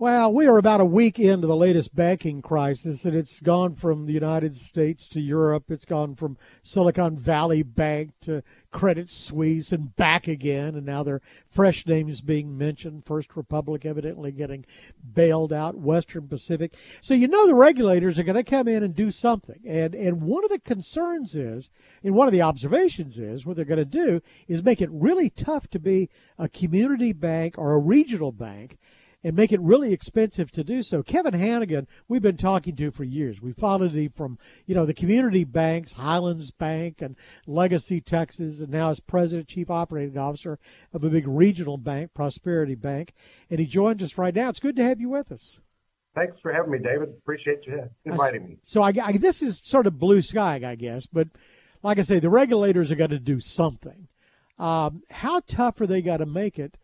[0.00, 4.06] Well, we are about a week into the latest banking crisis, and it's gone from
[4.06, 5.64] the United States to Europe.
[5.70, 10.74] It's gone from Silicon Valley Bank to Credit Suisse and back again.
[10.74, 13.04] And now there are fresh names being mentioned.
[13.04, 14.64] First Republic evidently getting
[15.12, 16.72] bailed out, Western Pacific.
[17.02, 19.60] So you know the regulators are going to come in and do something.
[19.66, 21.68] And, and one of the concerns is,
[22.02, 25.28] and one of the observations is, what they're going to do is make it really
[25.28, 26.08] tough to be
[26.38, 28.78] a community bank or a regional bank
[29.22, 31.02] and make it really expensive to do so.
[31.02, 33.42] Kevin Hanigan, we've been talking to for years.
[33.42, 38.70] We followed him from, you know, the community banks, Highlands Bank and Legacy Texas, and
[38.70, 40.58] now as president, chief operating officer
[40.92, 43.12] of a big regional bank, Prosperity Bank.
[43.50, 44.48] And he joins us right now.
[44.48, 45.60] It's good to have you with us.
[46.14, 47.10] Thanks for having me, David.
[47.10, 48.56] Appreciate you inviting me.
[48.64, 51.28] So I, I, this is sort of blue sky, I guess, but
[51.82, 54.08] like I say, the regulators are going to do something.
[54.58, 56.76] Um, how tough are they going to make it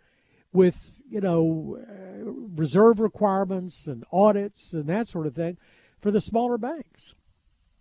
[0.56, 5.58] with you know uh, reserve requirements and audits and that sort of thing
[6.00, 7.14] for the smaller banks.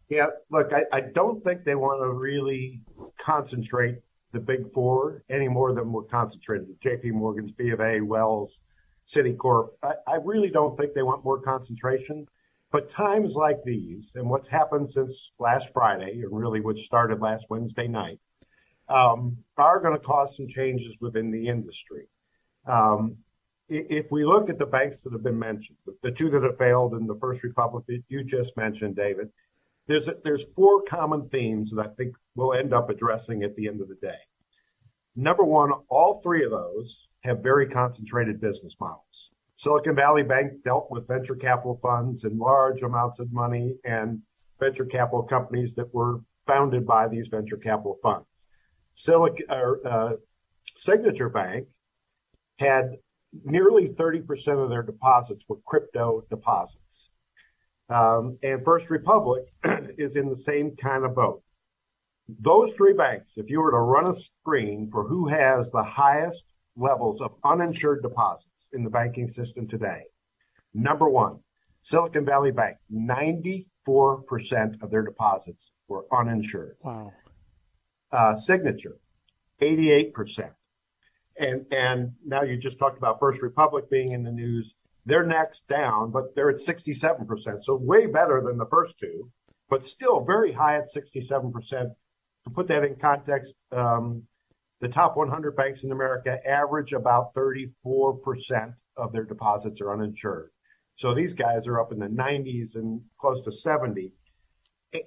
[0.10, 2.82] Yeah, look, I, I don't think they want to really
[3.18, 3.96] concentrate
[4.34, 6.68] the big four any more than we're concentrated.
[6.68, 7.12] The J.P.
[7.12, 8.60] Morgan's, B of A, Wells,
[9.08, 9.70] Citicorp.
[9.82, 12.28] I, I really don't think they want more concentration.
[12.72, 17.46] But times like these, and what's happened since last Friday, and really which started last
[17.50, 18.20] Wednesday night,
[18.90, 22.08] um, are going to cause some changes within the industry.
[22.66, 23.18] Um,
[23.68, 26.94] if we look at the banks that have been mentioned, the two that have failed
[26.94, 29.30] in the First Republic that you just mentioned, David,
[29.88, 33.68] there's a, there's four common themes that I think we'll end up addressing at the
[33.68, 34.18] end of the day.
[35.16, 39.32] Number one, all three of those have very concentrated business models.
[39.56, 44.22] Silicon Valley Bank dealt with venture capital funds and large amounts of money and
[44.60, 48.48] venture capital companies that were founded by these venture capital funds.
[48.96, 50.12] Silicon, uh,
[50.76, 51.68] Signature Bank
[52.58, 52.98] had
[53.44, 57.10] nearly 30% of their deposits were crypto deposits.
[57.90, 59.44] Um, and First Republic
[59.98, 61.42] is in the same kind of boat.
[62.28, 66.46] Those three banks, if you were to run a screen for who has the highest
[66.76, 70.04] levels of uninsured deposits in the banking system today,
[70.74, 71.40] number one,
[71.84, 73.66] Silicon Valley Bank, 94%
[74.82, 76.78] of their deposits were uninsured.
[76.82, 77.14] Wow.
[78.12, 78.98] Uh, Signature,
[79.62, 80.52] 88%
[81.38, 84.74] and and now you just talked about First Republic being in the news.
[85.06, 89.30] They're next down, but they're at 67%, so way better than the first two,
[89.70, 91.52] but still very high at 67%.
[91.72, 94.24] To put that in context, um,
[94.82, 100.50] the top 100 banks in America average about 34% of their deposits are uninsured.
[100.96, 104.12] So these guys are up in the 90s and close to 70.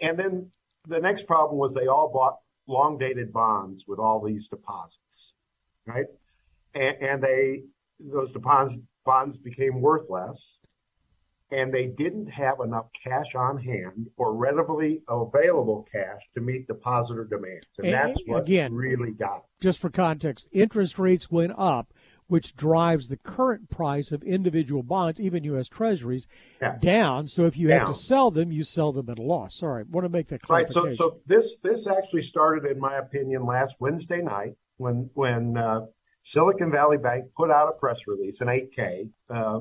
[0.00, 0.50] And then
[0.86, 2.36] the next problem was they all bought
[2.68, 5.32] long dated bonds with all these deposits
[5.88, 6.06] right?
[6.74, 7.62] And, and they
[7.98, 10.60] those bonds bonds became worthless,
[11.50, 17.24] and they didn't have enough cash on hand or readily available cash to meet depositor
[17.24, 19.38] demands, and, and that's what again, really got.
[19.38, 19.62] It.
[19.62, 21.92] Just for context, interest rates went up,
[22.28, 25.68] which drives the current price of individual bonds, even U.S.
[25.68, 26.28] Treasuries,
[26.60, 26.76] yeah.
[26.80, 27.26] down.
[27.26, 27.80] So if you down.
[27.80, 29.56] have to sell them, you sell them at a loss.
[29.56, 30.82] Sorry, I want to make that clarification.
[30.84, 30.96] Right.
[30.96, 35.80] So, so this this actually started, in my opinion, last Wednesday night when when uh,
[36.22, 39.60] Silicon Valley Bank put out a press release, an 8K, uh,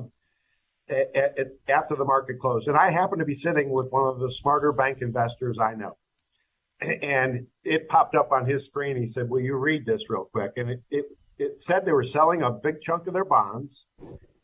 [0.88, 4.20] at, at, after the market closed, and I happened to be sitting with one of
[4.20, 5.96] the smarter bank investors I know,
[6.80, 8.96] and it popped up on his screen.
[8.96, 11.04] He said, "Will you read this real quick?" And it it,
[11.38, 13.86] it said they were selling a big chunk of their bonds.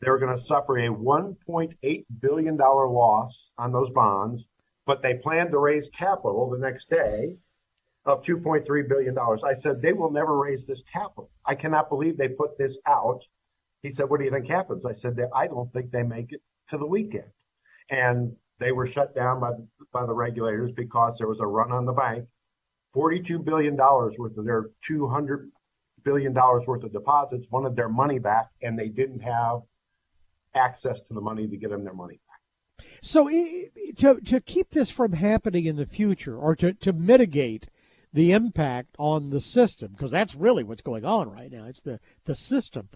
[0.01, 4.47] They were going to suffer a 1.8 billion dollar loss on those bonds,
[4.85, 7.37] but they planned to raise capital the next day
[8.05, 9.17] of $2.3 billion.
[9.43, 11.31] I said, they will never raise this capital.
[11.45, 13.21] I cannot believe they put this out.
[13.81, 14.85] He said, what do you think happens?
[14.85, 17.31] I said, I don't think they make it to the weekend.
[17.89, 19.51] And they were shut down by,
[19.91, 22.25] by the regulators because there was a run on the bank.
[22.95, 25.49] $42 billion worth of their $200
[26.05, 29.63] billion dollars worth of deposits wanted their money back, and they didn't have
[30.55, 32.87] access to the money to get them their money back.
[33.01, 33.29] So,
[33.97, 37.67] to, to keep this from happening in the future or to, to mitigate
[38.13, 41.65] the impact on the system because that's really what's going on right now.
[41.65, 42.87] It's the the system.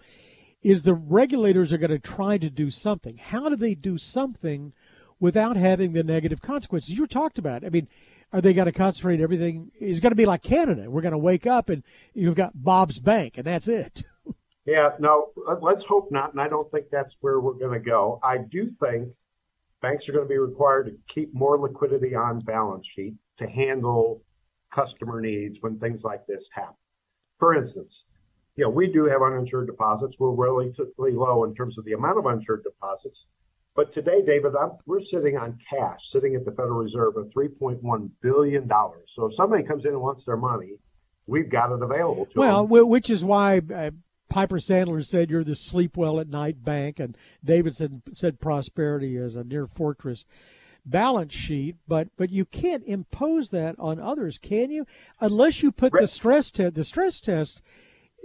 [0.62, 3.18] Is the regulators are going to try to do something?
[3.18, 4.72] How do they do something
[5.18, 7.64] without having the negative consequences you talked about?
[7.64, 7.88] I mean,
[8.32, 9.70] are they going to concentrate everything?
[9.80, 10.90] Is going to be like Canada.
[10.90, 11.82] We're going to wake up and
[12.14, 14.04] you've got Bob's Bank and that's it.
[14.66, 15.30] Yeah, no,
[15.62, 16.32] let's hope not.
[16.32, 18.20] And I don't think that's where we're going to go.
[18.22, 19.08] I do think
[19.80, 24.22] banks are going to be required to keep more liquidity on balance sheet to handle
[24.70, 26.76] customer needs when things like this happen.
[27.38, 28.04] For instance,
[28.56, 30.16] you know, we do have uninsured deposits.
[30.18, 33.26] We're relatively low in terms of the amount of uninsured deposits.
[33.76, 38.10] But today, David, I'm, we're sitting on cash, sitting at the Federal Reserve of $3.1
[38.20, 38.68] billion.
[38.68, 40.72] So if somebody comes in and wants their money,
[41.26, 42.70] we've got it available to well, them.
[42.70, 43.92] Well, which is why uh,
[44.28, 49.36] Piper Sandler said you're the sleep well at night bank, and David said, prosperity is
[49.36, 50.24] a near fortress
[50.84, 54.86] balance sheet, but but you can't impose that on others, can you?
[55.20, 56.74] Unless you put the stress test.
[56.74, 57.62] The stress test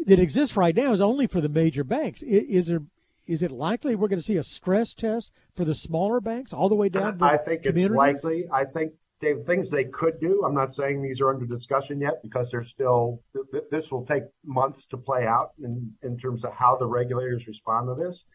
[0.06, 2.24] that exists right now is only for the major banks.
[2.24, 2.84] Is there?
[3.28, 6.70] Is it likely we're going to see a stress test for the smaller banks all
[6.70, 8.46] the way down to I think it's likely.
[8.52, 10.44] I think Dave, things they could do.
[10.46, 13.22] I'm not saying these are under discussion yet because they're still.
[13.52, 17.48] Th- this will take months to play out in in terms of how the regulators
[17.48, 18.26] respond to this.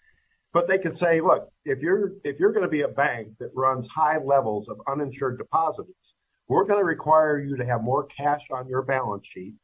[0.52, 3.50] But they could say, look, if you're if you're going to be a bank that
[3.54, 6.14] runs high levels of uninsured deposits,
[6.48, 9.54] we're going to require you to have more cash on your balance sheet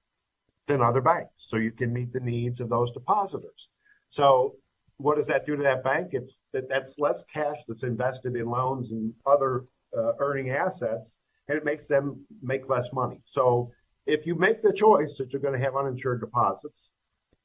[0.68, 3.68] than other banks, so you can meet the needs of those depositors.
[4.10, 4.54] So,
[4.98, 6.08] what does that do to that bank?
[6.12, 9.64] It's that that's less cash that's invested in loans and other
[9.96, 11.16] uh, earning assets,
[11.48, 13.18] and it makes them make less money.
[13.24, 13.70] So,
[14.06, 16.90] if you make the choice that you're going to have uninsured deposits,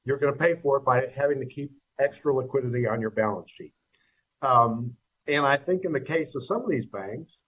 [0.06, 3.52] you're going to pay for it by having to keep extra liquidity on your balance
[3.52, 3.74] sheet.
[4.42, 4.96] Um,
[5.28, 7.44] and I think in the case of some of these banks,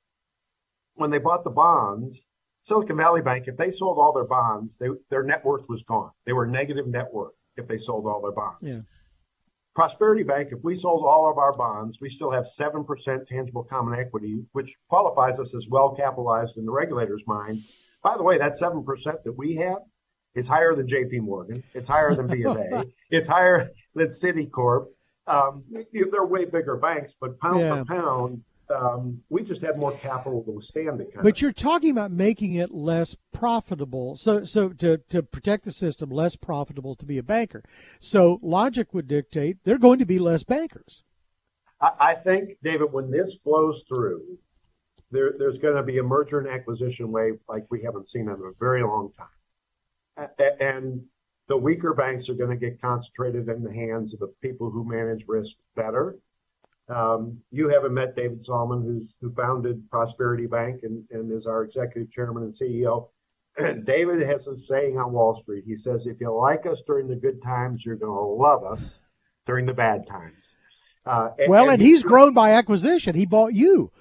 [0.95, 2.27] when they bought the bonds,
[2.63, 6.11] Silicon Valley Bank, if they sold all their bonds, they, their net worth was gone.
[6.25, 8.61] They were negative net worth if they sold all their bonds.
[8.63, 8.81] Yeah.
[9.75, 13.99] Prosperity Bank, if we sold all of our bonds, we still have 7% tangible common
[13.99, 17.61] equity, which qualifies us as well capitalized in the regulator's mind.
[18.03, 18.85] By the way, that 7%
[19.23, 19.79] that we have
[20.35, 21.63] is higher than JP Morgan.
[21.73, 22.85] It's higher than B of A.
[23.09, 24.87] it's higher than Citicorp.
[25.25, 27.77] Um, they're way bigger banks, but pound yeah.
[27.77, 28.43] for pound,
[28.73, 31.09] um, we just have more capital to withstand it.
[31.21, 34.15] but you're talking about making it less profitable.
[34.15, 37.63] So, so to, to protect the system, less profitable to be a banker.
[37.99, 41.03] So logic would dictate they're going to be less bankers.
[41.79, 44.37] I, I think, David, when this blows through,
[45.11, 48.29] there, there's going to be a merger and acquisition wave like we haven't seen in
[48.29, 49.27] a very long time
[50.59, 51.01] and
[51.47, 54.87] the weaker banks are going to get concentrated in the hands of the people who
[54.87, 56.17] manage risk better.
[56.93, 61.63] Um, you haven't met David Zalman, who's who founded Prosperity Bank and, and is our
[61.63, 63.09] executive chairman and CEO.
[63.85, 65.63] David has a saying on Wall Street.
[65.65, 68.97] He says, "If you like us during the good times, you're going to love us
[69.45, 70.55] during the bad times."
[71.05, 73.15] Uh, and, well, and, and he's, he's grown by acquisition.
[73.15, 73.91] He bought you.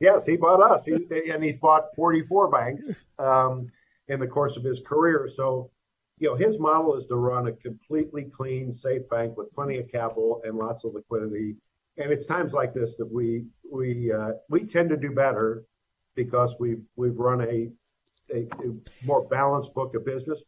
[0.00, 0.94] Yes, he bought us, he,
[1.30, 2.86] and he's bought 44 banks.
[3.18, 3.70] Um,
[4.08, 5.28] in the course of his career.
[5.32, 5.70] So,
[6.18, 9.90] you know, his model is to run a completely clean, safe bank with plenty of
[9.90, 11.56] capital and lots of liquidity.
[11.98, 15.64] And it's times like this that we we uh, we tend to do better
[16.14, 17.70] because we've we've run a,
[18.34, 20.42] a, a more balanced book of business.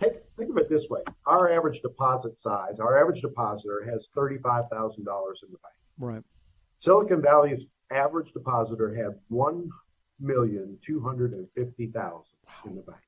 [0.00, 4.64] Take, think of it this way: our average deposit size, our average depositor has thirty-five
[4.70, 5.74] thousand dollars in the bank.
[5.98, 6.22] Right.
[6.78, 9.68] Silicon Valley's average depositor had one
[10.20, 12.36] million two hundred and fifty thousand
[12.66, 13.00] in the bank.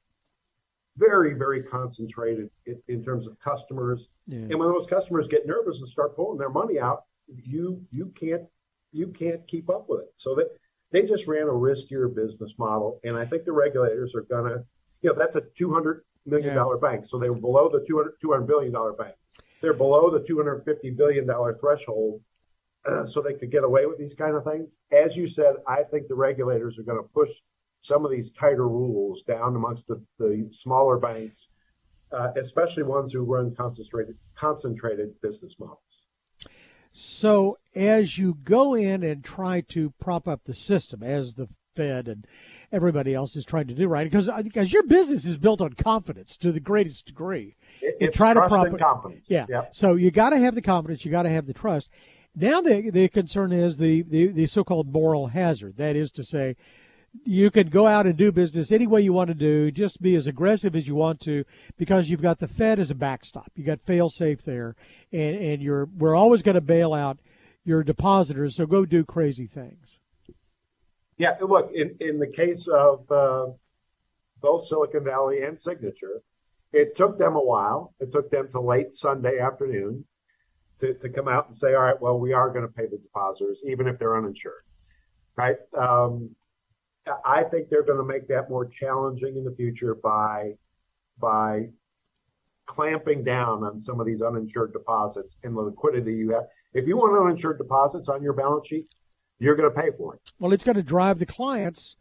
[0.96, 4.08] Very, very concentrated in, in terms of customers.
[4.26, 4.38] Yeah.
[4.38, 7.04] And when those customers get nervous and start pulling their money out,
[7.42, 8.44] you you can't
[8.92, 10.12] you can't keep up with it.
[10.16, 10.48] So that
[10.92, 14.64] they just ran a riskier business model, and I think the regulators are gonna,
[15.02, 16.90] you know, that's a two hundred million dollar yeah.
[16.90, 17.06] bank.
[17.06, 19.14] So they were below the 200, 200 billion dollar bank.
[19.60, 22.20] They're below the two hundred fifty billion dollar threshold
[22.86, 24.78] uh, so they could get away with these kind of things.
[24.92, 27.30] As you said, I think the regulators are going to push
[27.80, 31.48] some of these tighter rules down amongst the, the smaller banks,
[32.12, 36.06] uh, especially ones who run concentrated concentrated business models.
[36.96, 42.06] So, as you go in and try to prop up the system, as the Fed
[42.06, 42.24] and
[42.70, 44.04] everybody else is trying to do, right?
[44.04, 47.56] Because uh, because your business is built on confidence to the greatest degree.
[47.82, 49.26] It, it's try to prop confidence.
[49.28, 49.46] Yeah.
[49.48, 49.74] Yep.
[49.74, 51.04] So you got to have the confidence.
[51.04, 51.90] You got to have the trust.
[52.36, 55.76] Now the the concern is the, the, the so-called moral hazard.
[55.78, 56.54] That is to say,
[57.22, 60.16] you can go out and do business any way you want to do, just be
[60.16, 61.44] as aggressive as you want to,
[61.76, 63.50] because you've got the Fed as a backstop.
[63.54, 64.74] You got fail safe there,
[65.12, 67.18] and and you're we're always going to bail out
[67.64, 68.56] your depositors.
[68.56, 70.00] So go do crazy things.
[71.16, 73.46] Yeah, look in in the case of uh,
[74.40, 76.22] both Silicon Valley and Signature,
[76.72, 77.94] it took them a while.
[78.00, 80.04] It took them to late Sunday afternoon
[80.80, 82.98] to, to come out and say, all right, well, we are going to pay the
[82.98, 84.64] depositors, even if they're uninsured,
[85.36, 85.56] right?
[85.78, 86.34] Um,
[87.24, 90.54] I think they're going to make that more challenging in the future by
[91.18, 91.68] by
[92.66, 96.44] clamping down on some of these uninsured deposits and the liquidity you have.
[96.72, 98.86] If you want uninsured deposits on your balance sheet,
[99.38, 100.20] you're going to pay for it.
[100.38, 101.96] Well, it's going to drive the clients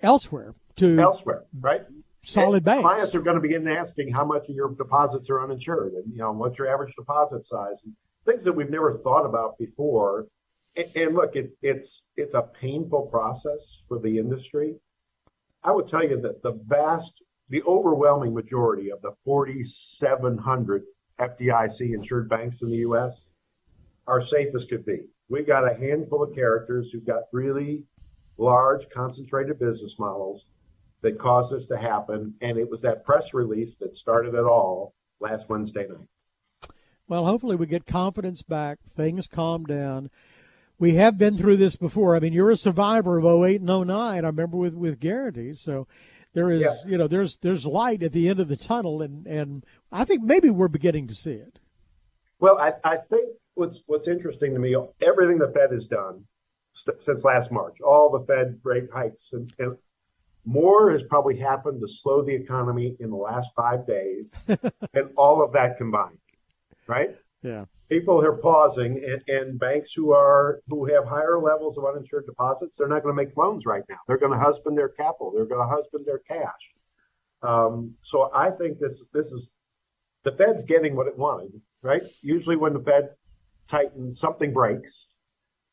[0.00, 1.82] elsewhere to elsewhere, right?
[2.24, 2.82] solid banks.
[2.82, 6.18] Clients are going to begin asking how much of your deposits are uninsured, and you
[6.18, 7.94] know what's your average deposit size, and
[8.24, 10.26] things that we've never thought about before.
[10.76, 14.76] And, look, it's it's it's a painful process for the industry.
[15.62, 20.82] I would tell you that the vast, the overwhelming majority of the 4,700
[21.20, 23.26] FDIC insured banks in the U.S.
[24.06, 25.02] are safe as could be.
[25.28, 27.84] We got a handful of characters who've got really
[28.38, 30.48] large, concentrated business models
[31.02, 32.34] that caused this to happen.
[32.40, 36.08] And it was that press release that started it all last Wednesday night.
[37.08, 40.10] Well, hopefully we get confidence back, things calm down.
[40.82, 42.16] We have been through this before.
[42.16, 43.88] I mean, you're a survivor of 08 and 09.
[43.88, 45.52] I remember with with Guaranty.
[45.52, 45.86] So
[46.32, 46.90] there is, yeah.
[46.90, 50.24] you know, there's there's light at the end of the tunnel, and and I think
[50.24, 51.60] maybe we're beginning to see it.
[52.40, 56.24] Well, I, I think what's what's interesting to me, everything the Fed has done
[56.72, 59.76] st- since last March, all the Fed rate hikes, and, and
[60.44, 65.44] more has probably happened to slow the economy in the last five days, and all
[65.44, 66.18] of that combined,
[66.88, 67.14] right?
[67.42, 67.64] Yeah.
[67.88, 72.76] People are pausing, and, and, banks who are who have higher levels of uninsured deposits,
[72.76, 73.98] they're not going to make loans right now.
[74.06, 75.32] They're going to husband their capital.
[75.34, 76.70] They're going to husband their cash.
[77.42, 79.54] Um, so I think this this is
[80.22, 82.02] the Fed's getting what it wanted, right?
[82.22, 83.10] Usually, when the Fed
[83.68, 85.08] tightens, something breaks,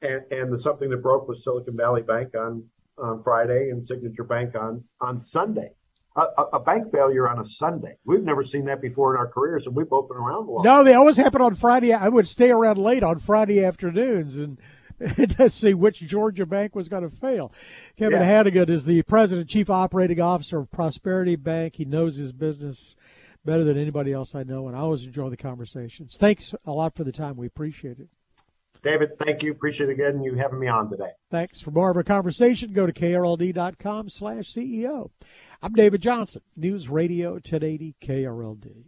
[0.02, 2.66] and and the something that broke was Silicon Valley Bank on
[2.98, 5.72] on Friday and Signature Bank on on Sunday.
[6.16, 7.96] A, a, bank failure on a Sunday.
[8.04, 10.64] We've never seen that before in our careers, and we've both been around a.
[10.64, 11.94] No, they always happen on Friday.
[11.94, 14.60] I would stay around late on Friday afternoons and
[15.38, 17.54] to see which Georgia bank was going to fail.
[17.96, 18.44] Kevin yeah.
[18.44, 21.76] Hanigan is the president, chief operating officer of Prosperity Bank.
[21.76, 22.96] He knows his business
[23.46, 26.18] better than anybody else I know, and I always enjoy the conversations.
[26.18, 27.38] Thanks a lot for the time.
[27.38, 28.10] We appreciate it.
[28.82, 29.52] David, thank you.
[29.52, 31.12] Appreciate it again you having me on today.
[31.30, 31.60] Thanks.
[31.60, 35.10] For more of our conversation, go to krld.com slash CEO.
[35.62, 38.86] I'm David Johnson, News Radio 1080 KRLD.